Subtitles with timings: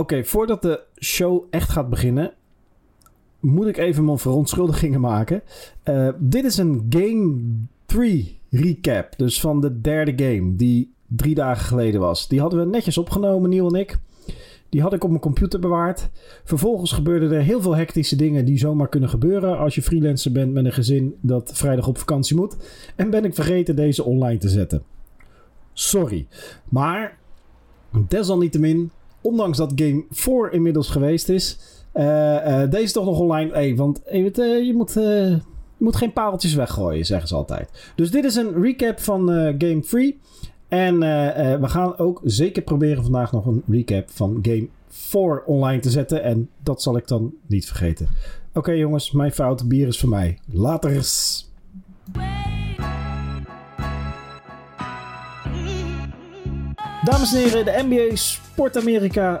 [0.00, 2.32] Oké, voordat de show echt gaat beginnen,
[3.40, 5.42] moet ik even mijn verontschuldigingen maken.
[5.84, 7.40] Uh, dit is een Game
[7.86, 12.28] 3 recap, dus van de derde game, die drie dagen geleden was.
[12.28, 13.98] Die hadden we netjes opgenomen, Niel en ik.
[14.68, 16.10] Die had ik op mijn computer bewaard.
[16.44, 20.52] Vervolgens gebeurden er heel veel hectische dingen die zomaar kunnen gebeuren als je freelancer bent
[20.52, 22.56] met een gezin dat vrijdag op vakantie moet.
[22.96, 24.82] En ben ik vergeten deze online te zetten.
[25.72, 26.26] Sorry.
[26.68, 27.18] Maar
[28.08, 28.90] desalniettemin,
[29.20, 31.58] ondanks dat game 4 inmiddels geweest is,
[31.94, 33.52] uh, uh, deze toch nog online.
[33.52, 35.40] Hey, want uh, je, moet, je
[35.76, 37.92] moet geen pareltjes weggooien, zeggen ze altijd.
[37.94, 39.28] Dus dit is een recap van
[39.58, 40.18] game 3.
[40.68, 40.98] En
[41.60, 46.22] we gaan ook zeker proberen vandaag nog een recap van game 4 online te zetten.
[46.22, 48.08] En dat zal ik dan niet vergeten.
[48.54, 49.68] Oké jongens, mijn fout.
[49.68, 50.38] Bier is voor mij.
[50.52, 51.48] Laters.
[57.04, 59.40] Dames en heren, de NBA Sport Amerika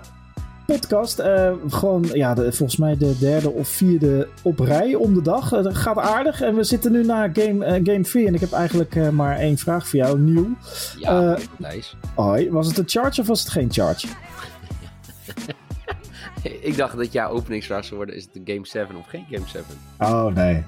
[0.66, 1.20] podcast.
[1.20, 5.50] Uh, gewoon, ja, de, volgens mij de derde of vierde op rij om de dag.
[5.50, 6.40] Het gaat aardig.
[6.40, 8.26] En we zitten nu na game, uh, game 4.
[8.26, 10.56] En ik heb eigenlijk uh, maar één vraag voor jou, Nieuw.
[10.98, 11.96] Ja, Thijs.
[12.14, 14.06] Hoi, was het een charge of was het geen charge?
[16.60, 19.48] ik dacht dat jouw openingsvraag zou worden: is het een game 7 of geen game
[19.48, 19.66] 7?
[19.98, 20.64] Oh, nee.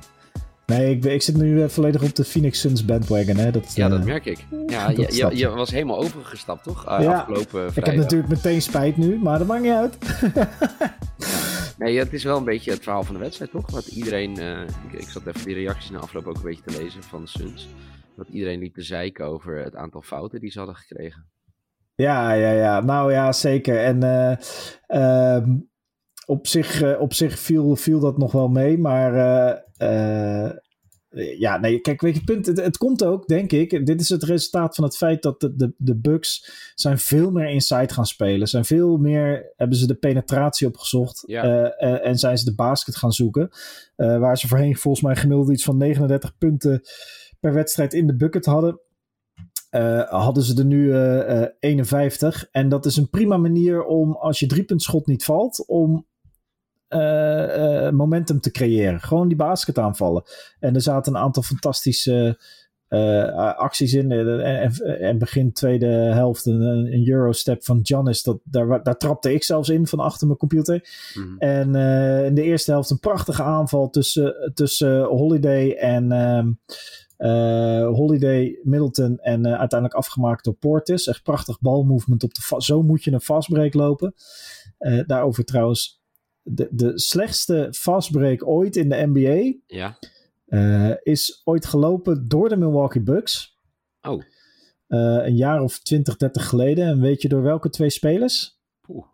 [0.76, 3.36] Nee, ik, ik zit nu volledig op de Phoenix Suns bandwagon.
[3.36, 3.50] Hè?
[3.50, 4.38] Dat, ja, dat merk ik.
[4.66, 6.88] Ja, je, je, je, was helemaal overgestapt, toch?
[6.88, 7.76] Uh, ja, afgelopen vrijdag.
[7.76, 9.96] Ik heb natuurlijk meteen spijt nu, maar dat maakt niet uit.
[11.78, 13.70] Nee, het is wel een beetje het verhaal van de wedstrijd, toch?
[13.70, 16.82] Wat iedereen, uh, ik, ik, zat even die reacties na afloop ook een beetje te
[16.82, 17.68] lezen van de Suns.
[18.16, 21.26] Dat iedereen liep te zeiken over het aantal fouten die ze hadden gekregen.
[21.94, 22.80] Ja, ja, ja.
[22.80, 23.78] Nou ja, zeker.
[23.78, 25.70] En uh, um,
[26.26, 29.14] op zich, uh, op zich viel, viel dat nog wel mee, maar
[31.14, 33.86] ja, nee, kijk, weet je, punt, het, het, komt ook, denk ik.
[33.86, 37.48] Dit is het resultaat van het feit dat de, de, de Bucks zijn veel meer
[37.48, 38.48] inside gaan spelen.
[38.48, 41.22] Zijn veel meer, hebben ze de penetratie opgezocht.
[41.26, 41.44] Ja.
[41.44, 43.50] Uh, en zijn ze de basket gaan zoeken.
[43.96, 46.82] Uh, waar ze voorheen volgens mij gemiddeld iets van 39 punten
[47.40, 48.80] per wedstrijd in de bucket hadden.
[50.08, 50.94] hadden ze er nu
[51.58, 52.48] 51.
[52.50, 56.06] En dat is een prima manier om, als je driepuntschot niet valt, om
[56.94, 59.00] uh, momentum te creëren.
[59.00, 60.22] Gewoon die basket aanvallen.
[60.58, 62.38] En er zaten een aantal fantastische
[62.88, 64.10] uh, acties in.
[64.10, 68.22] En, en, begin tweede helft een, een Eurostep van Giannis.
[68.22, 70.88] Dat, daar, daar trapte ik zelfs in van achter mijn computer.
[71.14, 71.38] Mm.
[71.38, 71.66] En
[72.24, 76.12] in de eerste helft een prachtige aanval tussen, tussen Holiday en...
[76.12, 76.58] Um,
[77.22, 81.06] uh, Holiday, Middleton en uh, uiteindelijk afgemaakt door Portis.
[81.06, 84.14] Echt prachtig balmovement op de Zo moet je een fastbreak lopen.
[84.78, 86.01] Uh, daarover trouwens
[86.42, 89.98] de, de slechtste fastbreak ooit in de NBA ja.
[90.46, 93.58] Uh, is ooit gelopen door de Milwaukee Bucks.
[94.00, 94.22] Oh.
[94.88, 96.86] Uh, een jaar of 20, 30 geleden.
[96.86, 98.58] En weet je door welke twee spelers?
[98.80, 99.06] Poeh.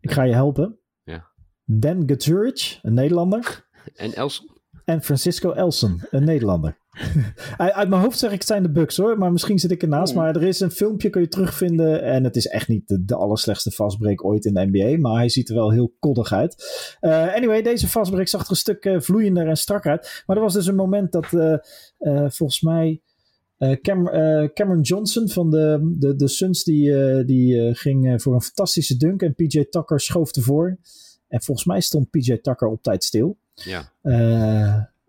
[0.00, 0.78] Ik ga je helpen.
[1.02, 1.30] Ja.
[1.64, 3.68] Dan Gutierrez, een Nederlander.
[3.94, 4.59] En Elson?
[4.84, 6.78] En Francisco Elson, een Nederlander.
[7.56, 10.12] Uit mijn hoofd zeg ik het zijn de Bucks hoor, maar misschien zit ik ernaast.
[10.12, 10.18] Oh.
[10.18, 12.02] Maar er is een filmpje, kun je terugvinden.
[12.02, 14.98] En het is echt niet de, de allerslechtste fastbreak ooit in de NBA.
[15.00, 16.54] Maar hij ziet er wel heel koddig uit.
[17.00, 20.22] Uh, anyway, deze fastbreak zag er een stuk uh, vloeiender en strak uit.
[20.26, 21.56] Maar er was dus een moment dat uh,
[22.28, 23.00] volgens mij...
[23.82, 24.04] Cam,
[24.54, 29.22] Cameron Johnson van de, de, de Suns die, die ging voor een fantastische dunk.
[29.22, 30.78] En PJ Tucker schoof ervoor.
[31.28, 33.38] En volgens mij stond PJ Tucker op tijd stil.
[33.64, 33.92] Ja.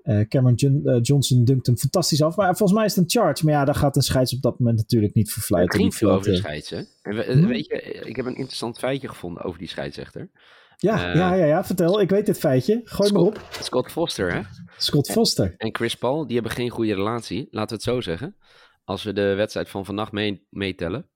[0.04, 2.36] Uh, Cameron John, uh, Johnson dunkt hem fantastisch af.
[2.36, 3.46] Maar volgens mij is het een charge.
[3.46, 5.74] Maar ja, daar gaat een scheids op dat moment natuurlijk niet voor fluiten.
[5.74, 6.78] Het ging veel over de scheids, hè?
[7.02, 7.48] En we, hm?
[7.48, 10.30] Weet je, ik heb een interessant feitje gevonden over die scheidsrechter.
[10.78, 12.02] Ja, uh, ja, ja, ja, vertel.
[12.02, 12.82] Ik weet dit feitje.
[12.84, 13.64] Gooi Scott, maar op.
[13.64, 14.42] Scott Foster, hè?
[14.78, 15.46] Scott Foster.
[15.46, 17.48] En, en, Chris Paul, die hebben geen goede relatie.
[17.52, 18.36] Laten we het zo zeggen.
[18.84, 21.10] Als we de wedstrijd van vannacht mee, meetellen.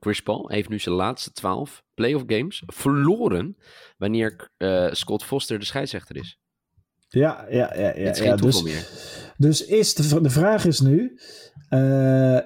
[0.00, 3.56] Chris Paul heeft nu zijn laatste 12 playoff games verloren.
[3.96, 4.50] Wanneer
[4.90, 6.41] Scott Foster de scheidsrechter is.
[7.12, 7.96] Ja, ja, ja.
[7.96, 8.36] ja, Het is ja.
[8.36, 8.88] Dus, meer.
[9.36, 11.18] dus is de, de vraag is nu:
[11.70, 12.40] uh,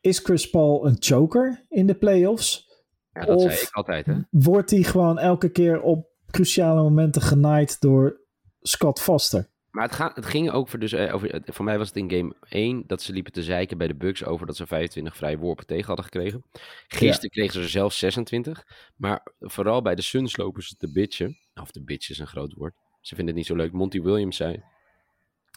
[0.00, 2.68] is Chris Paul een choker in de playoffs?
[3.12, 4.14] Ja, dat of zei ik altijd, hè?
[4.30, 8.20] Wordt hij gewoon elke keer op cruciale momenten genaaid door
[8.60, 9.48] Scott Foster?
[9.70, 12.34] Maar het, gaat, het ging ook voor, dus, over, voor mij was het in game
[12.48, 15.66] 1 dat ze liepen te zeiken bij de Bucks over dat ze 25 vrije worpen
[15.66, 16.44] tegen hadden gekregen.
[16.88, 17.28] Gisteren ja.
[17.28, 18.64] kregen ze er zelfs 26.
[18.96, 21.38] Maar vooral bij de Suns lopen ze te bitchen.
[21.54, 22.74] Of de bitch is een groot woord.
[23.00, 23.72] Ze vinden het niet zo leuk.
[23.72, 24.62] Monty Williams zei.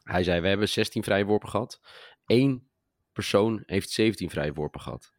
[0.04, 1.80] Hij zei: We hebben 16 vrije worpen gehad.
[2.26, 2.68] Eén
[3.12, 5.14] persoon heeft 17 vrije worpen gehad.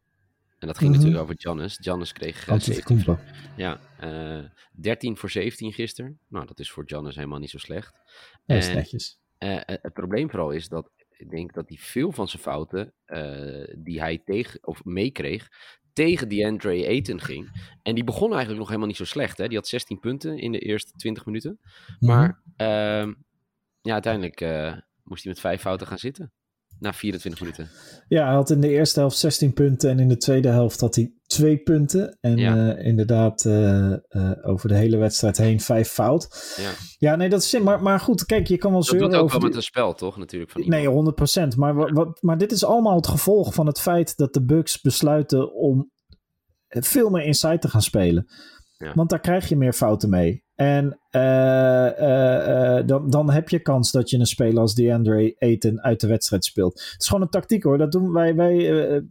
[0.59, 1.05] En dat ging mm -hmm.
[1.05, 1.77] natuurlijk over Giannis.
[1.81, 3.17] Giannis kreeg uh, 17.
[3.55, 6.19] Ja, uh, 13 voor 17 gisteren.
[6.27, 7.93] Nou, dat is voor Giannis helemaal niet zo slecht.
[8.45, 9.19] Ja, en, netjes.
[9.39, 12.93] Uh, het probleem vooral is dat ik denk dat hij veel van zijn fouten
[13.77, 15.49] die hij tegen of meekreeg
[15.95, 17.51] tegen DeAndre Ayton ging.
[17.83, 19.37] En die begon eigenlijk nog helemaal niet zo slecht.
[19.37, 19.47] Hè?
[19.47, 21.59] Die had 16 punten in de eerste 20 minuten.
[21.99, 22.11] Mhm.
[22.11, 23.13] Maar ehm,
[23.81, 26.31] ja, uiteindelijk eh, moest hij met vijf fouten gaan zitten.
[26.79, 27.69] Na 24 minuten.
[28.07, 30.95] Ja, hij had in de eerste helft 16 punten en in de tweede helft had
[30.95, 32.17] hij twee punten.
[32.21, 32.75] En Ja.
[32.75, 36.53] eh, inderdaad eh, eh, over de hele wedstrijd heen vijf fout.
[36.61, 36.71] Ja.
[37.09, 37.63] Ja, nee, dat is zin.
[37.63, 39.63] Maar, maar goed, kijk, je kan wel Dat doet zeuren ook wel die- met een
[39.63, 40.17] spel, toch?
[40.17, 40.51] Natuurlijk.
[40.51, 40.95] Van Nee, iemand.
[40.95, 41.55] 100%.
[41.57, 44.81] Maar, wa- wat, maar dit is allemaal het gevolg van het feit dat de Bucks
[44.81, 45.91] besluiten om
[46.67, 48.25] veel meer inside te gaan spelen.
[48.77, 48.93] Ja.
[48.93, 50.43] Want daar krijg je meer fouten mee.
[50.55, 55.35] En eh, eh, eh, dan, dan heb je kans dat je een speler als DeAndre
[55.39, 56.73] Ayton uit de wedstrijd speelt.
[56.73, 57.77] Het is gewoon een tactiek hoor.
[57.77, 58.35] Dat doen wij.
[58.35, 59.03] wij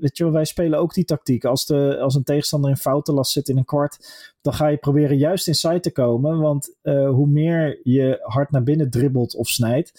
[0.00, 1.44] weet je wij spelen ook die tactiek.
[1.44, 3.98] Als, de, als een tegenstander in foutenlast zit in een kwart,
[4.40, 6.38] dan ga je proberen juist inside te komen.
[6.38, 9.92] Want hoe meer je hard naar binnen dribbelt of snijdt,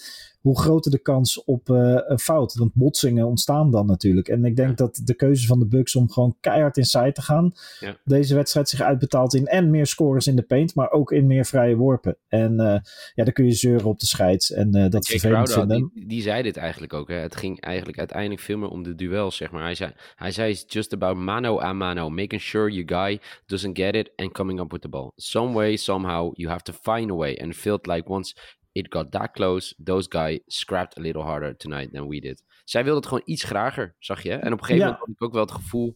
[0.49, 2.55] hoe groter de kans op eh, een fout.
[2.55, 4.27] Want botsingen ontstaan dan natuurlijk.
[4.27, 4.75] En ik denk Ja.
[4.75, 7.97] dat de keuze van de Bucks om gewoon keihard inside te gaan, Ja.
[8.05, 11.45] deze wedstrijd zich uitbetaalt in en meer scores in de paint, maar ook in meer
[11.45, 12.17] vrije worpen.
[12.27, 12.79] En eh,
[13.15, 15.91] ja, dan kun je zeuren op de scheids en eh, dat vervelend Crowder, vinden.
[15.93, 17.07] die, die zei dit eigenlijk ook.
[17.09, 17.15] Hè.
[17.15, 19.61] Het ging eigenlijk uiteindelijk veel meer om de duels, zeg maar.
[19.63, 22.09] Hij zei, hij zei it's just about mano a mano.
[22.09, 25.11] Making sure your guy doesn't get it and coming up with the ball.
[25.15, 27.35] Some way, somehow, you have to find a way.
[27.41, 28.35] And it felt like once
[28.71, 32.43] it got that close, those guy scrapped a little harder tonight than we did.
[32.63, 34.31] Zij wilde het gewoon iets grager, zag je.
[34.33, 34.91] En op een gegeven Ja.
[34.91, 35.95] moment had ik ook wel het gevoel...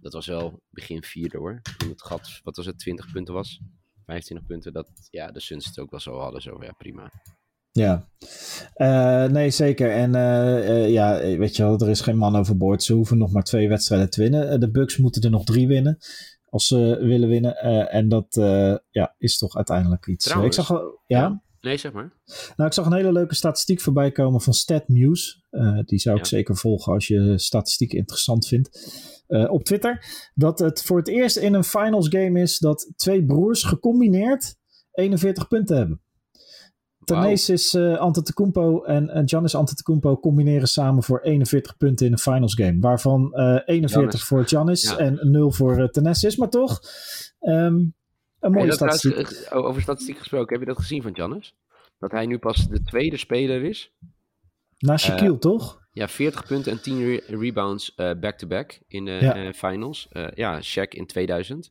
[0.00, 1.60] Dat was wel begin vierde hoor.
[1.78, 3.60] Toen het gat, wat was het, 20 punten was?
[4.04, 4.72] 25 punten.
[4.72, 6.40] Dat ja, de Suns het ook wel zo hadden.
[6.42, 7.10] Zo ja, prima.
[7.72, 8.08] Ja,
[8.74, 9.90] Eh, nee zeker.
[9.90, 12.82] En eh, eh, ja, weet je wel, er is geen man overboord.
[12.82, 14.60] Ze hoeven nog maar twee wedstrijden te winnen.
[14.60, 15.98] De Bucks moeten er nog drie winnen
[16.44, 17.56] als ze willen winnen.
[17.90, 18.34] En dat
[18.90, 20.24] ja, is toch uiteindelijk iets.
[20.24, 21.18] Trouwens, ik zag, al- ja?
[21.20, 21.42] ja.
[21.60, 22.12] Nee, zeg maar.
[22.56, 25.42] Nou, ik zag een hele leuke statistiek voorbij komen van StatMuse.
[25.50, 26.28] Eh die zou ik Ja.
[26.28, 28.78] zeker volgen als je statistiek interessant vindt.
[29.26, 30.04] Eh, op Twitter.
[30.34, 34.56] Dat het voor het eerst in een finals game is dat twee broers gecombineerd
[34.92, 36.00] 41 punten hebben.
[36.98, 37.22] Wauw.
[37.22, 42.54] Tanesis uh, Antetokounmpo en uh, Giannis Antetokounmpo combineren samen voor 41 punten in een finals
[42.54, 42.78] game.
[42.80, 44.22] Waarvan uh, 41 Giannis.
[44.22, 44.96] voor Giannis Ja.
[44.98, 46.36] en 0 voor uh, Tanesis.
[46.36, 46.80] Maar toch,
[47.38, 47.78] ehm,
[48.40, 49.12] een mooie statistiek.
[49.12, 51.54] trouwens, eh, over statistiek gesproken, heb je dat gezien van Giannis?
[51.98, 53.92] Dat hij nu pas de tweede speler is.
[54.78, 55.78] Na Shaquille, toch?
[55.92, 59.34] Ja, 40 punten en 10 re- rebounds eh, back-to-back in de Ja.
[59.34, 60.08] eh, finals.
[60.10, 61.70] Eh, ja, Shaq in 2000.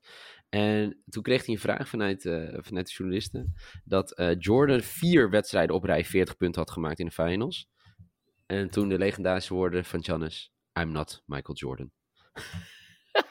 [0.50, 3.56] En toen kreeg hij een vraag vanuit, eh, vanuit de journalisten.
[3.84, 7.70] Dat eh, Jordan vier wedstrijden op rij 40 punten had gemaakt in de finals.
[8.46, 10.52] En toen de legendarische woorden van Giannis.
[10.80, 11.92] I'm not Michael Jordan.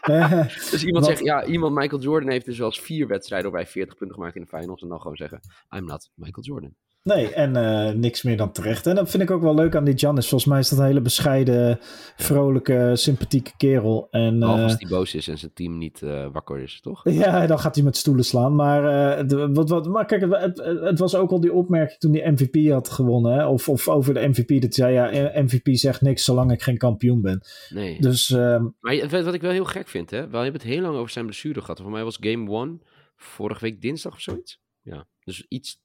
[0.71, 1.17] Dus iemand Wat?
[1.17, 4.37] zegt, ja, iemand Michael Jordan heeft dus wel eens vier wedstrijden rij 40 punten gemaakt
[4.37, 4.83] in de finals.
[4.83, 5.41] En dan gewoon zeggen,
[5.77, 6.75] I'm not Michael Jordan.
[7.15, 8.87] Nee, en eh, niks meer dan terecht.
[8.87, 10.29] En dat vind ik ook wel leuk aan die Giannis.
[10.29, 11.79] Volgens mij is dat een hele bescheiden,
[12.17, 14.09] vrolijke, sympathieke kerel.
[14.11, 17.11] En, eh, als hij boos is en zijn team niet eh, wakker is, toch?
[17.11, 18.55] Ja, dan gaat hij met stoelen slaan.
[18.55, 18.83] Maar,
[19.27, 22.71] de- wat, wat, maar kijk, het, het, was ook al die opmerking toen hij MVP
[22.71, 23.33] had gewonnen.
[23.33, 23.47] Hè?
[23.47, 24.63] Of, of over de MVP.
[24.63, 27.43] Dat zei, ja, MVP zegt niks zolang ik geen kampioen ben.
[27.69, 28.01] Nee.
[28.01, 30.29] Dus ehm, Maar wat ik wel heel gek vind, hè?
[30.29, 31.81] We hebben het heel lang over zijn blessure gehad.
[31.81, 32.79] Voor mij was game one
[33.17, 34.61] vorige week dinsdag of zoiets.
[34.83, 35.81] Ja, dus iets,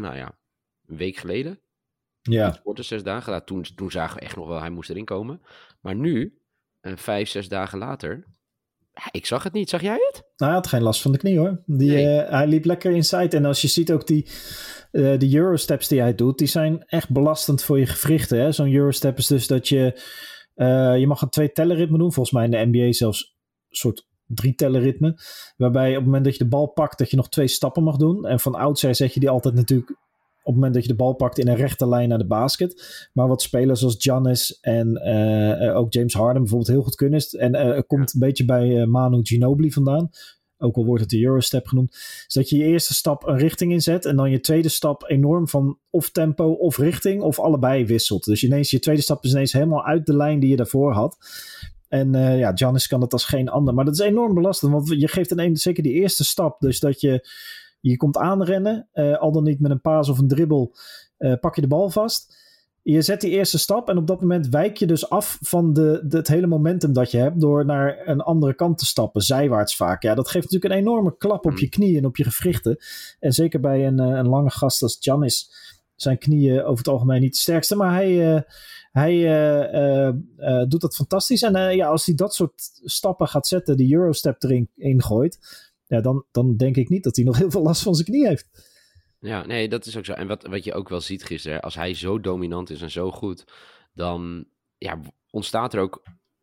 [0.00, 0.38] nou ja,
[0.86, 1.60] een week geleden.
[2.22, 2.48] ja.
[2.48, 3.32] Iets korter, zes dagen.
[3.32, 5.40] Nou, toen, toen zagen we echt nog wel, hij moest erin komen.
[5.80, 6.38] Maar nu,
[6.80, 8.26] eh, vijf, zes dagen later,
[9.10, 9.68] ik zag het niet.
[9.68, 10.14] Zag jij het?
[10.36, 11.62] Nou, hij had geen last van de knie hoor.
[11.66, 12.18] Die, Nee.
[12.18, 13.36] eh, hij liep lekker inside.
[13.36, 14.24] En als je ziet ook die,
[14.90, 18.38] eh de Eurosteps die hij doet, die zijn echt belastend voor je gewrichten.
[18.40, 18.52] hè.
[18.52, 20.00] Zo'n Eurostep is dus dat je,
[20.98, 22.12] je mag een twee tellen ritme doen.
[22.12, 23.36] Volgens mij in de NBA zelfs
[23.68, 25.18] een soort drie ritme.
[25.56, 27.96] Waarbij op het moment dat je de bal pakt, dat je nog twee stappen mag
[27.96, 28.26] doen.
[28.26, 31.12] En van oudsher zet je die altijd natuurlijk op het moment dat je de bal
[31.14, 33.08] pakt in een rechte lijn naar de basket.
[33.12, 37.18] Maar wat spelers zoals Giannis en eh, eh, ook James Harden bijvoorbeeld heel goed kunnen.
[37.18, 40.10] is- En het komt een beetje bij Manu Ginobili vandaan.
[40.58, 41.90] Ook al wordt het de Eurostep genoemd.
[42.26, 44.04] Is dat je je eerste stap een richting inzet.
[44.04, 48.24] En dan je tweede stap enorm van of tempo of richting of allebei wisselt.
[48.24, 51.16] Dus ineens je tweede stap is ineens helemaal uit de lijn die je daarvoor had.
[51.88, 53.74] En eh, ja, Giannis kan dat als geen ander.
[53.74, 54.72] Maar dat is enorm belastend.
[54.72, 56.60] Want je geeft in een, zeker die eerste stap.
[56.60, 57.28] Dus dat je,
[57.80, 58.88] je komt aanrennen.
[58.92, 60.74] eh, al dan niet met een paas of een dribbel.
[61.16, 62.44] eh, pak je de bal vast.
[62.82, 63.88] Je zet die eerste stap.
[63.88, 67.10] En op dat moment wijk je dus af van de, de, het hele momentum dat
[67.10, 67.40] je hebt.
[67.40, 69.22] Door naar een andere kant te stappen.
[69.22, 70.02] Zijwaarts vaak.
[70.02, 72.76] Ja, dat geeft natuurlijk een enorme klap op je knieën en op je gewrichten.
[73.18, 75.50] En zeker bij een, een lange gast als Giannis.
[75.94, 77.76] Zijn knieën over het algemeen niet de sterkste.
[77.76, 78.44] Maar hij...
[78.96, 81.42] hij eh, eh, eh, doet dat fantastisch.
[81.42, 85.38] En ja, als hij dat soort stappen gaat zetten, de Eurostep erin ingooit,
[85.86, 88.26] ja, dan, dan denk ik niet dat hij nog heel veel last van zijn knie
[88.26, 88.48] heeft.
[89.20, 90.12] Ja, nee, dat is ook zo.
[90.12, 93.10] En wat, wat je ook wel ziet gisteren, als hij zo dominant is en zo
[93.10, 93.44] goed,
[93.94, 94.44] dan
[94.78, 95.00] ja,
[95.30, 96.02] ontstaat er ook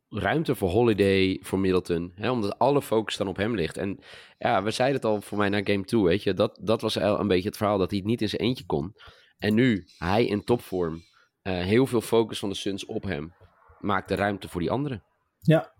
[0.09, 2.11] ruimte voor Holiday, voor Middleton.
[2.15, 3.77] Hè, omdat alle focus dan op hem ligt.
[3.77, 3.99] En
[4.37, 6.33] ja, we zeiden het al voor mij naar Game 2, weet je.
[6.33, 8.95] Dat, dat was een beetje het verhaal, dat hij het niet in zijn eentje kon.
[9.37, 11.03] En nu, hij in topvorm.
[11.43, 13.33] Uh, heel veel focus van de Suns op hem.
[13.79, 15.03] Maakt de ruimte voor die anderen.
[15.39, 15.73] Ja,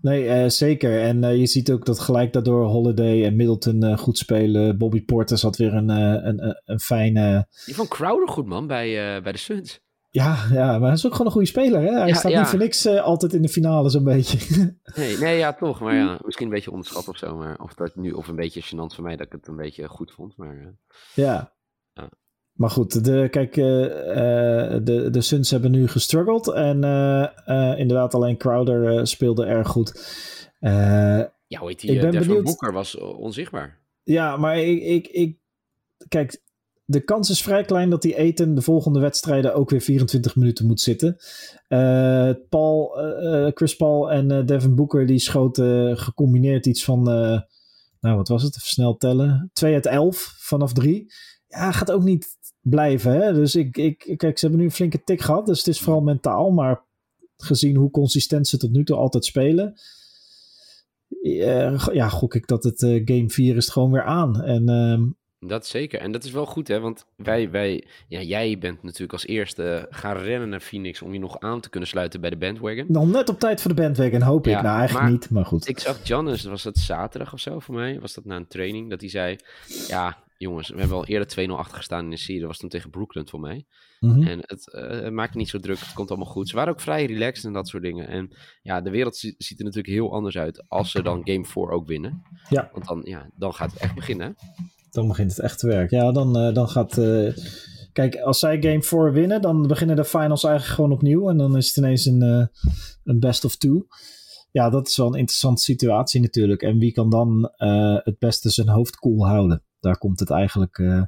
[0.00, 1.02] Nee, uh, zeker.
[1.02, 4.78] En uh, je ziet ook dat gelijk daardoor Holiday en Middleton uh, goed spelen.
[4.78, 7.48] Bobby Porter had weer een, een, een, fijne...
[7.64, 9.80] Die van Crowder goed, man, bij, bij de Suns.
[10.10, 11.80] Ja, ja, maar hij is ook gewoon een goede speler.
[11.80, 11.92] Hè?
[11.98, 12.38] Hij ja, staat ja.
[12.38, 14.38] niet voor niks altijd in de finale zo'n beetje.
[14.96, 15.80] nee, nee, ja, toch.
[15.80, 17.36] Maar ja, misschien een beetje onderschat of zo.
[17.36, 19.88] Maar of dat nu, of een beetje gênant voor mij dat ik het een beetje
[19.88, 20.36] goed vond.
[20.36, 20.74] Maar,
[21.14, 21.52] ja.
[22.52, 23.64] Maar goed, de, kijk, uh,
[24.84, 26.48] de, de Suns hebben nu gestruggeld.
[26.48, 29.92] En uh, inderdaad, alleen Crowder speelde erg goed.
[30.58, 31.90] ja, hoe heet die?
[31.90, 32.44] Ik ben benieuwd...
[32.44, 33.80] Boeker was onzichtbaar.
[34.02, 35.38] Ja, maar ik, ik, ik...
[36.08, 36.42] Kijk,
[36.84, 40.66] de kans is vrij klein dat die Eten de volgende wedstrijden ook weer 24 minuten
[40.66, 41.16] moet zitten.
[42.48, 42.90] Paul,
[43.54, 47.02] Chris Paul en Devin Booker die schoten gecombineerd iets van...
[48.00, 48.56] nou, wat was het?
[48.56, 49.50] Even snel tellen.
[49.52, 51.12] 2 uit 11 vanaf 3
[51.52, 53.12] ja, gaat ook niet blijven.
[53.12, 53.32] Hè?
[53.32, 55.46] Dus ik, ik, kijk, ze hebben nu een flinke tik gehad.
[55.46, 56.50] Dus het is vooral mentaal.
[56.50, 56.82] Maar
[57.36, 59.74] gezien hoe consistent ze tot nu toe altijd spelen.
[61.22, 64.42] Uh, ja, gok ik dat het uh, game 4 is gewoon weer aan.
[64.42, 66.00] En, uh, dat zeker.
[66.00, 66.80] En dat is wel goed, hè?
[66.80, 71.18] Want wij, wij, ja, jij bent natuurlijk als eerste gaan rennen naar Phoenix om je
[71.18, 72.84] nog aan te kunnen sluiten bij de bandwagon.
[72.88, 74.62] Nog net op tijd voor de bandwagon, hoop ik.
[74.62, 75.68] Nou, eigenlijk niet, maar goed.
[75.68, 78.00] Ik zag Janus, was dat zaterdag of zo voor mij?
[78.00, 78.90] Was dat na een training?
[78.90, 79.36] Dat hij zei,
[79.88, 82.40] ja, jongens, we hebben al eerder 2-0 achter gestaan in de serie.
[82.40, 83.64] Dat was toen tegen Brooklyn voor mij.
[84.00, 86.48] Mm En het, uh, maakt niet zo druk, het komt allemaal goed.
[86.48, 88.08] Ze waren ook vrij relaxed en dat soort dingen.
[88.08, 88.30] En
[88.62, 91.86] ja, de wereld ziet er natuurlijk heel anders uit als ze dan Game 4 ook
[91.86, 92.22] winnen.
[92.48, 92.70] Ja.
[92.72, 94.36] Want dan, ja, dan gaat het echt beginnen.
[94.90, 95.98] Dan begint het echt te werken.
[95.98, 96.98] Ja, dan, uh, dan gaat...
[96.98, 97.36] Uh,
[97.92, 101.28] kijk, als zij Game 4 winnen, dan beginnen de finals eigenlijk gewoon opnieuw.
[101.28, 102.50] En dan is het ineens een,
[103.04, 103.86] een best of two
[104.50, 106.62] ja, dat is wel een interessante situatie natuurlijk.
[106.62, 107.50] En wie kan dan
[108.04, 109.62] het beste zijn hoofd koel cool houden?
[109.82, 111.02] Daar komt het eigenlijk, uh,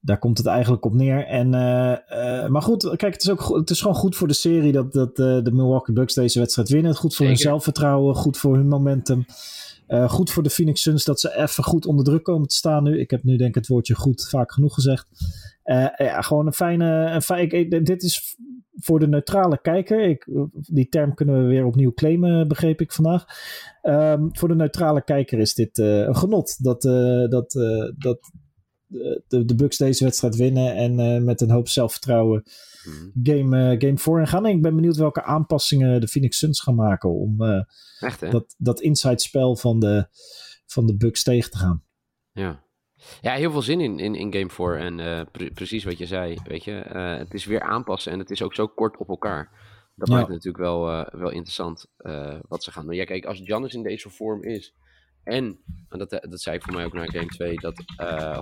[0.00, 1.26] daar komt het eigenlijk op neer.
[1.26, 1.96] En, uh,
[2.42, 4.92] uh, maar goed, kijk, het is, ook, het is gewoon goed voor de serie dat,
[4.92, 6.94] dat de Milwaukee Bucks deze wedstrijd winnen.
[6.94, 9.24] Goed voor hun zelfvertrouwen, goed voor hun momentum.
[10.06, 13.00] goed voor de Phoenix Suns dat ze even goed onder druk komen te staan nu.
[13.00, 15.08] Ik heb nu denk ik het woordje goed vaak genoeg gezegd.
[15.96, 17.10] Ja, gewoon een fijne...
[17.10, 18.36] Een fijn, dit is
[18.80, 23.24] voor de neutrale kijker, ik, die term kunnen we weer opnieuw claimen, begreep ik vandaag.
[23.82, 27.52] Um, voor de neutrale kijker is dit uh, een genot dat, uh, dat,
[27.98, 28.30] dat
[29.28, 32.42] de, de Bucks deze wedstrijd winnen en met een hoop zelfvertrouwen
[32.84, 33.10] mm.
[33.22, 34.46] game, game 4 gaan.
[34.46, 37.36] En ik ben benieuwd welke aanpassingen de Phoenix Suns gaan maken om
[38.00, 40.06] Echt, dat, dat inside spel van de,
[40.66, 41.82] van de Bucks tegen te gaan.
[42.32, 42.62] Ja.
[43.20, 44.76] Ja, heel veel zin in, in, in Game 4.
[44.76, 46.84] En uh, pre precies wat je zei, weet je.
[46.92, 49.50] Uh, het is weer aanpassen en het is ook zo kort op elkaar.
[49.94, 50.14] Dat ja.
[50.14, 51.86] maakt het natuurlijk wel, uh, wel interessant
[52.48, 52.94] wat ze gaan doen.
[52.94, 54.74] Ja, kijk, als Giannis in deze vorm is...
[55.24, 57.54] En, en dat, dat zei ik voor mij ook na Game 2...
[57.54, 57.84] dat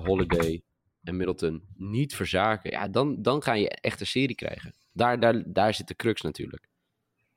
[0.04, 0.62] Holiday
[1.02, 2.70] en Middleton niet verzaken...
[2.70, 4.74] Ja, dan, dan ga je echt een serie krijgen.
[4.92, 6.68] Daar, daar, daar zit de crux natuurlijk.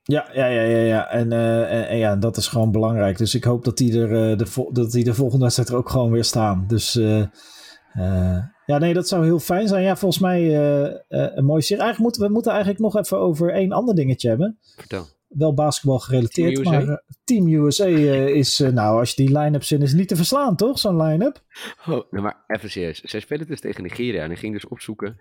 [0.04, 1.10] Ja, ja, ja, ja, ja.
[1.10, 3.18] En, uh, en, ja, dat is gewoon belangrijk.
[3.18, 5.90] Dus ik hoop dat die er, uh, de, dat die de volgende wedstrijd er ook
[5.90, 6.66] gewoon weer staan.
[6.68, 7.24] Dus uh,
[8.66, 9.84] ja, nee, dat zou heel fijn zijn.
[9.84, 10.56] Ja, volgens mij
[11.08, 11.84] een mooie serie.
[11.84, 14.58] Eigenlijk moeten we moeten eigenlijk nog even over één ander dingetje hebben.
[14.76, 15.06] Vertel.
[15.38, 19.94] Wel basketbal gerelateerd, Team maar Team USA is, nou, als je die line-up zin is
[19.94, 20.80] niet te verslaan, toch?
[20.80, 21.44] Zo'n line-up.
[21.80, 23.02] Oh, nou, maar even serieus.
[23.02, 25.20] Zij spelen dus tegen Nigeria en ik ging dus opzoeken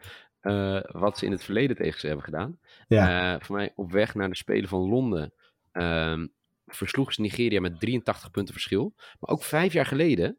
[0.93, 2.59] wat ze in het verleden tegen ze hebben gedaan.
[2.89, 3.35] Ja.
[3.35, 5.33] Uh, voor mij op weg naar de Spelen van Londen
[5.73, 6.19] uh,
[6.67, 8.95] versloeg ze Nigeria met 83 punten verschil.
[8.97, 10.39] Maar ook vijf jaar geleden,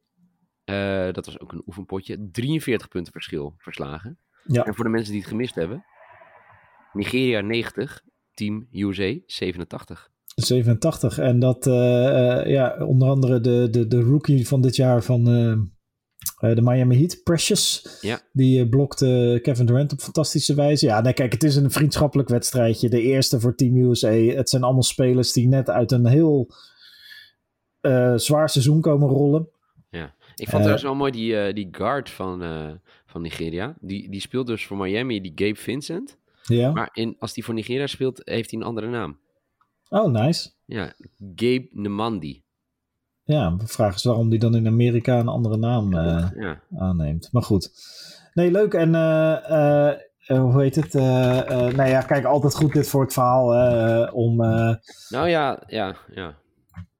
[0.66, 4.20] uh, dat was ook een oefenpotje, 43 punten verschil verslagen.
[4.44, 4.64] Ja.
[4.64, 5.86] En voor de mensen die het gemist hebben,
[6.94, 8.04] Nigeria 90,
[8.42, 10.10] Team USA 87.
[10.36, 11.18] 87.
[11.18, 11.74] En dat, uh,
[12.46, 15.60] ja, onder andere de, de, de rookie van dit jaar van uh,
[16.56, 17.98] de Miami Heat, Precious.
[18.02, 18.22] Ja.
[18.32, 20.86] Die blokte Kevin Durant op fantastische wijze.
[20.86, 22.90] Ja, nee, kijk, het is een vriendschappelijk wedstrijdje.
[22.90, 24.12] De eerste voor Team USA.
[24.12, 26.54] Het zijn allemaal spelers die net uit een heel
[28.16, 29.50] zwaar seizoen komen rollen.
[29.90, 32.42] Ja, ik vond trouwens wel mooi die, die guard van,
[33.06, 33.76] van Nigeria.
[33.80, 36.20] Die, die speelt dus voor Miami, die Gabe Vincent.
[36.44, 36.72] Ja.
[36.72, 39.20] Maar in, als die voor Nigeria speelt, heeft hij een andere naam.
[39.90, 40.50] Oh, nice.
[40.66, 42.44] Ja, Gabe Nemandi.
[43.24, 46.62] Ja, de vraag is waarom die dan in Amerika een andere naam uh, ja.
[46.78, 47.30] aanneemt.
[47.32, 47.72] Maar goed.
[48.34, 48.74] Nee, leuk.
[48.74, 50.94] En uh, hoe heet het?
[51.76, 53.46] nou ja, kijk, altijd goed dit voor het verhaal
[54.12, 54.36] om...
[55.10, 56.40] nou ja, ja, ja.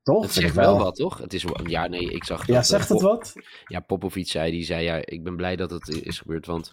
[0.04, 0.24] Toch?
[0.24, 1.18] Het zegt wel wat, toch?
[1.18, 2.48] Het is, ja, nee, ik zag...
[2.48, 3.34] Ja, zegt het wat?
[3.66, 6.72] Ja, Popovic zei, die zei, ja, ik ben blij dat het is gebeurd, want...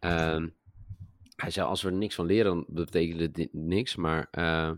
[0.00, 0.44] Uh,
[1.40, 3.96] hij zei, als we er niks van leren, dan betekent dit niks.
[3.96, 4.70] Maar uh,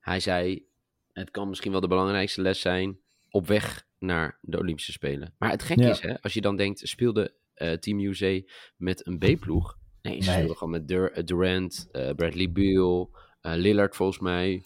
[0.00, 0.66] hij zei,
[1.12, 2.98] het kan misschien wel de belangrijkste les zijn
[3.30, 5.34] op weg naar de Olympische Spelen.
[5.38, 8.40] Maar het gekke is, hè, als je dan denkt, speelde uh, Team USA
[8.76, 9.78] met een B-ploeg?
[10.02, 13.10] Nee, ze speelden gewoon met Dur Durant, uh, Bradley Beal,
[13.40, 14.62] Lillard volgens mij.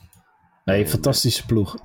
[0.64, 1.76] Nee, fantastische ploeg.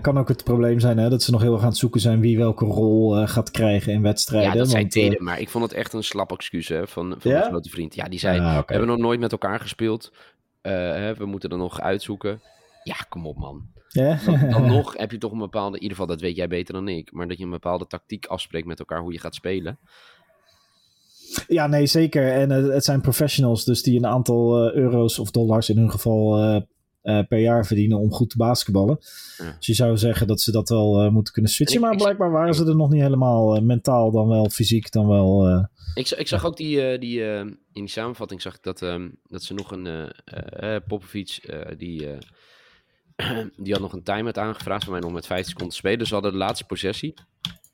[0.00, 2.20] kan ook het probleem zijn hè, dat ze nog heel erg aan het zoeken zijn
[2.20, 4.50] wie welke rol gaat krijgen in wedstrijden.
[4.50, 7.30] Ja, dat want, zei maar ik vond het echt een slap excuus hè, van, van
[7.30, 7.42] ja?
[7.42, 7.94] grote vriend.
[7.94, 10.12] Ja, die zei, ah, we hebben nog nooit met elkaar gespeeld.
[10.62, 12.40] Hè, we moeten er nog uitzoeken.
[12.84, 13.66] Ja, kom op man.
[13.88, 14.18] Ja.
[14.50, 16.88] Dan, nog heb je toch een bepaalde, in ieder geval dat weet jij beter dan
[16.88, 19.78] ik, maar dat je een bepaalde tactiek afspreekt met elkaar hoe je gaat spelen.
[21.48, 22.32] Ja, nee, zeker.
[22.32, 26.64] En het zijn professionals, dus die een aantal euro's of dollars in hun geval
[27.06, 28.98] uh, per jaar verdienen om goed te basketballen.
[29.38, 29.54] Ja.
[29.56, 32.66] Dus je zou zeggen dat ze dat wel moeten kunnen switchen, maar blijkbaar waren ze
[32.66, 35.68] er nog niet helemaal mentaal, dan wel fysiek, dan wel.
[35.94, 39.54] Ik, ik, zag ook die, die in die samenvatting zag ik dat, um, dat ze
[39.54, 40.12] nog een
[40.86, 41.40] Popovic
[41.78, 42.08] die
[43.64, 45.98] die had nog een timeout aangevraagd mij nog met 15 seconden spelen.
[45.98, 47.14] Dus ze hadden de laatste possessie.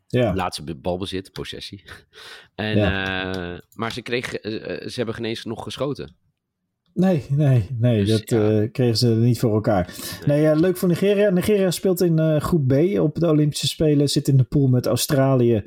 [0.07, 0.35] Ja.
[0.35, 1.83] Laatste balbezit, possessie.
[2.55, 3.53] En, ja.
[3.55, 4.53] uh, maar ze, kreeg, uh,
[4.89, 6.17] ze hebben geen eens nog geschoten.
[6.95, 8.51] Nee, nee, nee, dus, dat ja.
[8.51, 9.95] uh, kregen ze niet voor elkaar.
[10.27, 11.31] Nee, nee leuk voor Nigeria.
[11.31, 14.09] Nigeria speelt in groep B op de Olympische Spelen.
[14.09, 15.65] Zit in de pool met Australië,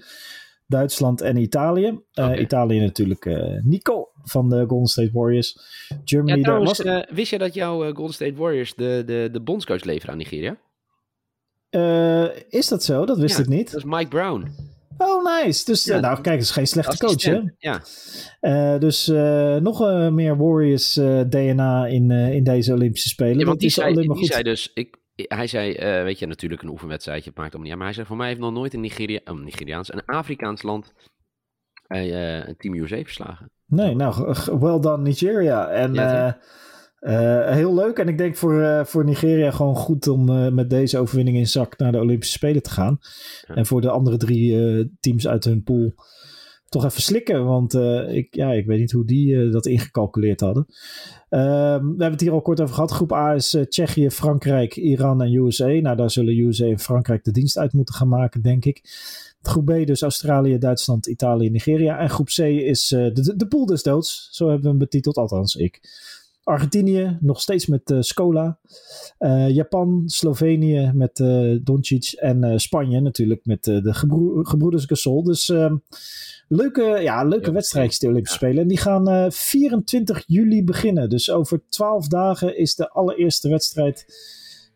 [0.67, 1.99] Duitsland en Italië.
[2.13, 2.37] Okay.
[2.37, 3.25] Italië natuurlijk
[3.63, 5.57] Nico van de Golden State Warriors.
[6.03, 6.87] Germany, ja, trouwens, was...
[6.87, 10.17] uh, wist je dat jouw uh, Golden State Warriors de, de, de bondscoach leveren aan
[10.17, 10.57] Nigeria?
[11.71, 13.05] Uh, is dat zo?
[13.05, 13.71] Dat wist ja, ik niet.
[13.71, 14.47] Dat is Mike Brown.
[14.97, 15.65] Oh, nice.
[15.65, 17.41] Dus ja, nou, kijk, is geen slechte coach, hè?
[17.57, 18.77] Ja.
[18.77, 19.07] dus
[19.61, 20.93] nog meer Warriors
[21.27, 23.39] DNA in, in deze Olympische Spelen.
[23.39, 24.25] Ja, want die, zei, die goed.
[24.25, 25.73] zei dus, ik, hij zei,
[26.03, 27.77] weet je, natuurlijk een oefenwedstrijdje, het maakt om niet uit.
[27.77, 30.93] Maar hij zei, voor mij heeft nog nooit een Nigeria, een Nigeriaans, een Afrikaans land
[31.87, 33.51] een Team USA verslagen.
[33.65, 35.67] Nee, nou, well done Nigeria.
[35.69, 36.37] En ja,
[37.05, 37.97] uh, heel leuk.
[37.97, 41.47] En ik denk voor, uh, voor Nigeria gewoon goed om uh, met deze overwinning in
[41.47, 42.99] zak naar de Olympische Spelen te gaan.
[43.47, 43.55] Ja.
[43.55, 45.93] En voor de andere drie teams uit hun pool
[46.69, 47.45] toch even slikken.
[47.45, 47.73] Want
[48.07, 50.65] ik, ja, ik weet niet hoe die dat ingecalculeerd hadden.
[51.29, 52.91] Ehm, we hebben het hier al kort over gehad.
[52.91, 55.67] Groep A is Tsjechië, Frankrijk, Iran en USA.
[55.67, 58.81] Nou, daar zullen USA en Frankrijk de dienst uit moeten gaan maken, denk ik.
[59.41, 61.99] Groep B dus Australië, Duitsland, Italië, Nigeria.
[61.99, 64.27] En groep C is de, de pool des doods.
[64.31, 65.81] Zo hebben we hem betiteld, althans ik.
[66.45, 68.59] Argentinië, nog steeds met uh, Scola.
[69.19, 71.15] Uh, Japan, Slovenië met
[71.63, 72.11] Doncic.
[72.11, 75.23] En Spanje natuurlijk met de gebro gebroeders Gasol.
[75.23, 75.75] Dus ehm,
[76.47, 78.61] leuke, ja, leuke ja, wedstrijdjes de Olympische Spelen.
[78.61, 81.09] En die gaan 24 juli beginnen.
[81.09, 84.05] Dus over 12 dagen is de allereerste wedstrijd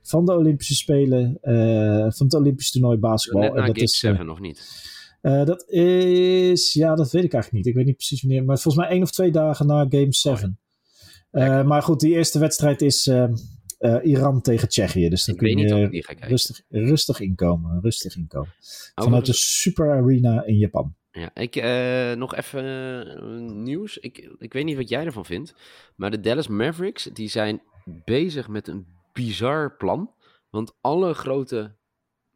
[0.10, 3.42] van de Olympische Spelen, uh, van het Olympisch toernooi basketbal.
[3.42, 4.88] Net en dat is 7 uh, nog niet.
[5.22, 7.66] Uh, dat is, ja, dat weet ik eigenlijk niet.
[7.66, 10.59] Ik weet niet precies wanneer, maar volgens mij één of twee dagen na Game 7.
[11.32, 13.12] Oh, maar goed, die eerste wedstrijd is
[14.04, 15.10] Iran tegen Tsjechië.
[15.10, 17.80] Dus dan ik kun je rustig, rustig inkomen.
[17.82, 18.54] Rustig inkomen.
[18.96, 20.96] Vanuit de Super Arena in Japan.
[21.12, 21.56] Ja, ik,
[22.18, 23.98] nog even nieuws.
[23.98, 25.54] Ik, ik weet niet wat jij ervan vindt.
[25.96, 27.62] Maar de Dallas Mavericks, die zijn
[28.06, 30.14] bezig met een bizar plan.
[30.50, 31.76] Want alle grote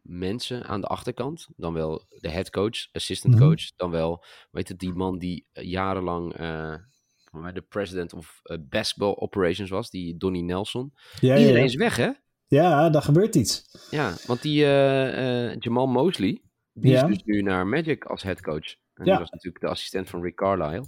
[0.02, 3.42] mensen aan de achterkant, dan wel de head coach, assistant mhm.
[3.44, 6.74] coach, dan wel, weet het, die man die eh,
[7.36, 10.92] uh, de president of uh, basketball operations was, die Donnie Nelson.
[11.20, 11.64] Ja, Iedereen ja.
[11.64, 12.10] is weg, hè?
[12.46, 13.64] Ja, daar gebeurt iets.
[13.90, 14.60] Ja, want die
[15.58, 16.42] Jamal Mosley,
[16.72, 18.76] die is dus nu naar Magic als head coach.
[18.94, 20.86] En die was natuurlijk de assistent van Rick Carlisle.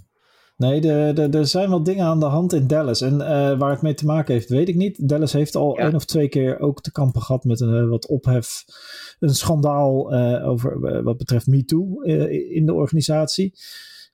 [0.57, 0.81] Nee,
[1.13, 3.01] er zijn wel dingen aan de hand in Dallas.
[3.01, 5.09] En uh, waar het mee te maken heeft, weet ik niet.
[5.09, 5.83] Dallas heeft al ja.
[5.83, 8.63] één of twee keer ook te kampen gehad met een uh, wat ophef.
[9.19, 12.01] Een schandaal uh, over wat betreft MeToo
[12.49, 13.53] in de organisatie.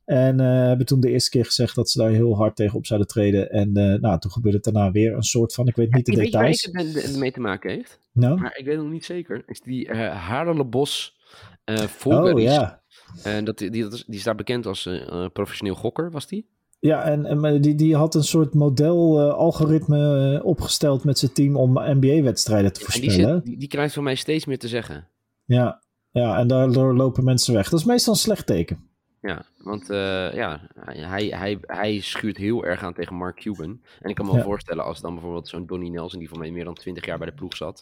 [0.06, 3.08] En hebben toen de eerste keer gezegd dat ze daar heel hard tegen op zouden
[3.08, 3.50] treden.
[3.50, 6.32] En nou, toen gebeurde het daarna weer een soort van, ik weet niet de weet
[6.32, 6.66] details.
[6.66, 8.00] Weet je waar het mee te maken heeft?
[8.12, 8.40] Nou?
[8.40, 9.44] Maar ik weet nog niet zeker.
[9.46, 11.18] Is die uh, Bos
[11.66, 12.82] uh, Oh ja.
[13.24, 14.90] En dat, die, die, die staat bekend als
[15.34, 16.48] professioneel gokker, was die?
[16.84, 22.74] Ja, en, en die, die had een soort model-algoritme opgesteld met zijn team om NBA-wedstrijden
[22.74, 23.34] te voorspellen.
[23.34, 25.08] Die, die, die, krijgt van mij steeds meer te zeggen.
[25.46, 27.70] Ja, ja, en daardoor lopen mensen weg.
[27.70, 28.90] Dat is meestal een slecht teken.
[29.28, 33.82] Ja, want uh, ja, hij, hij, hij schuurt heel erg aan tegen Mark Cuban.
[34.02, 34.46] En ik kan me wel ja.
[34.48, 37.28] voorstellen als dan bijvoorbeeld zo'n Donnie Nelson, die voor mij meer dan 20 jaar bij
[37.28, 37.82] de ploeg zat.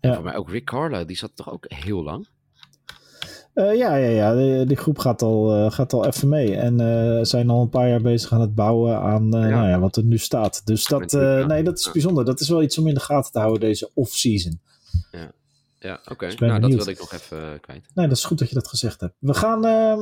[0.00, 0.14] En ja.
[0.14, 2.26] voor mij ook Rick Carla, die zat toch ook heel lang?
[3.54, 4.34] Uh, ja, ja, ja.
[4.34, 6.56] Die, die, groep gaat al, uh, gaat al even mee.
[6.56, 9.48] En uh, zijn al een paar jaar bezig aan het bouwen aan ja.
[9.48, 10.66] Nou ja, wat er nu staat.
[10.66, 11.12] Dus dat,
[11.46, 12.24] nee, dat is bijzonder.
[12.24, 14.60] Dat is wel iets om in de gaten te houden, deze off-season.
[15.10, 15.30] Ja,
[15.84, 16.12] ja oké.
[16.12, 16.28] Okay.
[16.28, 16.78] Dus nou, benieuwd.
[16.78, 17.90] dat wilde ik nog even kwijt.
[17.94, 19.14] Nee, dat is goed dat je dat gezegd hebt.
[19.18, 19.64] We gaan...
[19.64, 20.00] Ehm,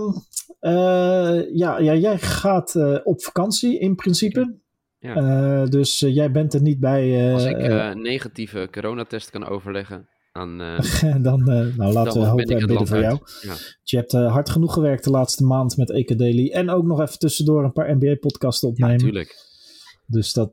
[1.57, 4.61] ja, ja, jij gaat op vakantie in principe.
[4.99, 5.67] Ja.
[5.67, 7.33] dus jij bent er niet bij...
[7.33, 7.57] Als ik
[7.95, 10.59] negatieve coronatest kan overleggen aan...
[11.23, 11.45] dan,
[11.77, 13.19] nou laten we hopen en bidden voor jou.
[13.41, 13.55] Ja.
[13.83, 16.51] Je hebt hard genoeg gewerkt de laatste maand met EK Daily.
[16.51, 18.99] En ook nog even tussendoor een paar NBA-podcasten opnemen.
[18.99, 19.52] Ja, natuurlijk.
[20.07, 20.51] Dus dat,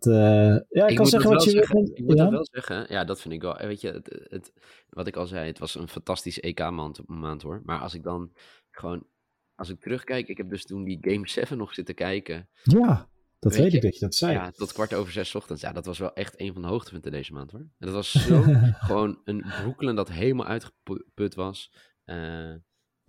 [0.69, 2.29] ja, ik, kan zeggen wat je zeggen, Ik moet ja?
[2.29, 4.53] wel zeggen, ja, dat vind ik wel, weet je, het, het,
[4.89, 7.61] wat ik al zei, het was een fantastisch EK-maand maand, hoor.
[7.65, 8.31] Maar als ik dan
[8.71, 9.07] gewoon,
[9.55, 12.49] als ik terugkijk, ik heb dus toen die Game 7 nog zitten kijken.
[12.63, 13.09] Ja,
[13.39, 14.33] dat weet, ik dat je dat zei.
[14.33, 15.61] Ja, tot kwart over zes ochtends.
[15.61, 17.59] Ja, dat was wel echt een van de hoogtepunten deze maand hoor.
[17.59, 18.43] En dat was zo
[18.79, 21.73] gewoon een Brooklyn dat helemaal uitgeput was.
[22.05, 22.55] Uh,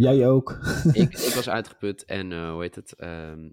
[0.00, 0.58] Jij ook.
[0.92, 2.94] ik, ik, was uitgeput en uh, hoe heet het?
[2.98, 3.08] Uh,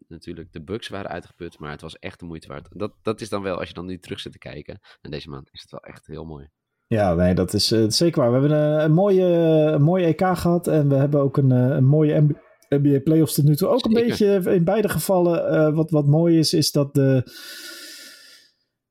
[0.07, 2.67] natuurlijk, de Bucks waren uitgeput, maar het was echt de moeite waard.
[2.69, 5.29] Dat, dat is dan wel, als je dan nu terug zit te kijken, en deze
[5.29, 6.49] maand is het wel echt heel mooi.
[6.85, 8.31] Ja, nee, dat is uh, zeker waar.
[8.31, 9.25] We hebben een, een mooie,
[9.73, 12.35] een mooie EK gehad en we hebben ook een, een mooie
[12.69, 13.67] NBA playoffs tot nu toe.
[13.67, 15.73] Ook een beetje in beide gevallen.
[15.75, 17.23] Wat, wat mooi is, is dat de.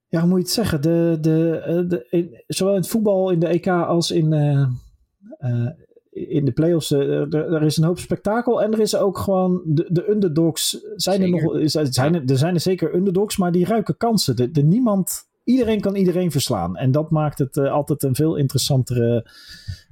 [0.08, 0.82] Ja, hoe moet je het zeggen?
[0.82, 4.68] De, de, de, in, zowel in het voetbal, in de EK als in, uh,
[5.50, 5.70] uh,
[6.16, 6.90] in de playoffs.
[6.90, 8.62] Er, er, is een hoop spektakel.
[8.62, 9.62] En er is ook gewoon.
[9.64, 11.60] De, de underdogs zijn er nog.
[11.70, 14.36] Zijn er, er zijn er zeker underdogs, maar die ruiken kansen.
[14.36, 15.24] De, de niemand.
[15.44, 16.76] Iedereen kan iedereen verslaan.
[16.76, 19.30] En dat maakt het altijd een veel interessantere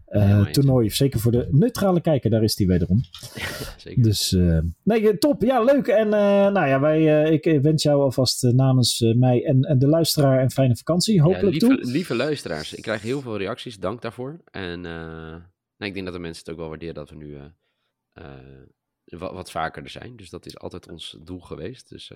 [0.08, 0.90] uh, toernooi.
[0.90, 3.00] Zeker voor de neutrale kijker, daar is die wederom.
[3.76, 4.02] Zeker.
[4.02, 5.42] Dus uh, nee, top.
[5.42, 5.86] Ja, leuk.
[5.86, 10.50] En nou ja, wij, ik wens jou alvast namens mij en, en, de luisteraar een
[10.50, 11.20] fijne vakantie.
[11.20, 11.92] Hopelijk ja, lieve, toe.
[11.92, 13.78] Lieve luisteraars, ik krijg heel veel reacties.
[13.78, 14.40] Dank daarvoor.
[14.50, 14.84] En
[15.76, 17.38] nou, ik denk dat de mensen het ook wel waarderen dat we nu
[19.04, 20.16] wat, wat, vaker er zijn.
[20.16, 21.88] Dus dat is altijd ons doel geweest.
[21.88, 22.12] Dus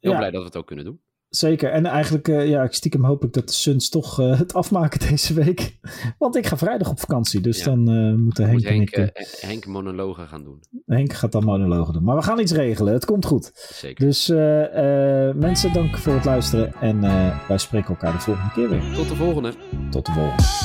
[0.00, 1.00] heel blij dat we het ook kunnen doen.
[1.28, 1.70] Zeker.
[1.70, 5.34] En eigenlijk, uh, ja, stiekem hoop ik dat de Suns toch uh, het afmaken deze
[5.34, 5.78] week.
[6.18, 7.40] Want ik ga vrijdag op vakantie.
[7.40, 9.38] Dus dan uh, moeten Henk, Moet Henk en ik...
[9.40, 10.60] Henk monologen gaan doen.
[10.86, 12.04] Henk gaat dan monologen doen.
[12.04, 12.92] Maar we gaan iets regelen.
[12.92, 13.50] Het komt goed.
[13.72, 14.04] Zeker.
[14.06, 14.28] Dus
[15.38, 16.74] mensen, dank voor het luisteren.
[16.74, 17.00] En
[17.48, 18.94] wij spreken elkaar de volgende keer weer.
[18.94, 19.54] Tot de volgende.
[19.90, 20.57] Tot de volgende.